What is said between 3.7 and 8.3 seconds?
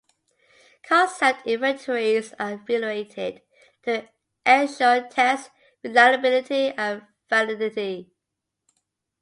to ensure test reliability and validity.